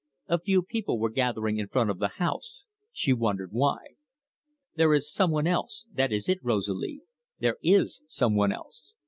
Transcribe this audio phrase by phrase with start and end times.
[0.27, 3.97] A few people were gathering in front of the house she wondered why.
[4.75, 7.03] "There is some one else that is it, Rosalie.
[7.37, 8.95] There is some one else.